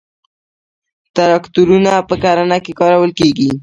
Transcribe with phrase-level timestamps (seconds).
[1.15, 3.51] تراکتورونه په کرنه کې کارول کیږي.